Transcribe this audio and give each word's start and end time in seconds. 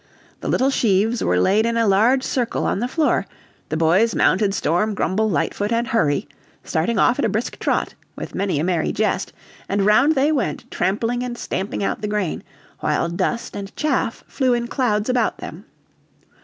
The 0.39 0.47
little 0.47 0.71
sheaves 0.71 1.23
were 1.23 1.39
laid 1.39 1.63
in 1.63 1.77
a 1.77 1.85
large 1.85 2.23
circle 2.23 2.65
on 2.65 2.79
the 2.79 2.87
floor, 2.87 3.27
the 3.69 3.77
boys 3.77 4.15
mounted 4.15 4.51
Storm, 4.55 4.95
Grumble, 4.95 5.29
Lightfoot, 5.29 5.71
and 5.71 5.89
Hurry, 5.89 6.27
starting 6.63 6.97
off 6.97 7.19
at 7.19 7.25
a 7.25 7.29
brisk 7.29 7.59
trot, 7.59 7.93
with 8.15 8.33
many 8.33 8.57
a 8.59 8.63
merry 8.63 8.91
jest, 8.91 9.31
and 9.69 9.85
round 9.85 10.15
they 10.15 10.31
went, 10.31 10.65
trampling 10.71 11.21
and 11.23 11.37
stamping 11.37 11.83
out 11.83 12.01
the 12.01 12.07
grain, 12.07 12.41
while 12.79 13.09
dust 13.09 13.55
and 13.55 13.75
chaff 13.75 14.23
flew 14.27 14.55
in 14.55 14.65
clouds 14.65 15.07
about 15.07 15.37
them. 15.37 15.65